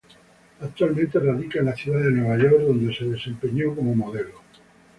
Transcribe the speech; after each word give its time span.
Actualmente, 0.61 1.19
radica 1.19 1.59
en 1.59 1.65
la 1.65 1.75
ciudad 1.75 1.99
de 2.01 2.09
Nueva 2.09 2.35
York 2.41 2.63
donde 2.65 2.91
se 2.91 3.05
desempeña 3.05 3.65
como 3.65 3.93
modelo. 3.93 4.41